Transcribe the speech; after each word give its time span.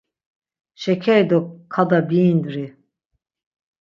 Şekeri 0.81 1.25
do 1.29 1.39
kada 1.73 1.99
biindri. 2.09 2.65